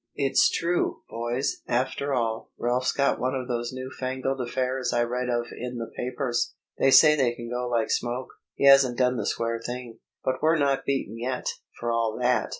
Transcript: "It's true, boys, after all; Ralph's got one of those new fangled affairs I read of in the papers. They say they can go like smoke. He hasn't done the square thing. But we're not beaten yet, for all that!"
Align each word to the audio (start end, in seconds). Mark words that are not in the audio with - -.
"It's 0.15 0.49
true, 0.49 1.03
boys, 1.11 1.61
after 1.67 2.11
all; 2.11 2.49
Ralph's 2.57 2.91
got 2.91 3.19
one 3.19 3.35
of 3.35 3.47
those 3.47 3.71
new 3.71 3.91
fangled 3.91 4.41
affairs 4.41 4.91
I 4.91 5.03
read 5.03 5.29
of 5.29 5.45
in 5.55 5.77
the 5.77 5.91
papers. 5.95 6.55
They 6.79 6.89
say 6.89 7.15
they 7.15 7.33
can 7.33 7.51
go 7.51 7.67
like 7.69 7.91
smoke. 7.91 8.29
He 8.55 8.65
hasn't 8.65 8.97
done 8.97 9.17
the 9.17 9.27
square 9.27 9.59
thing. 9.63 9.99
But 10.23 10.41
we're 10.41 10.57
not 10.57 10.85
beaten 10.85 11.19
yet, 11.19 11.45
for 11.79 11.91
all 11.91 12.17
that!" 12.19 12.49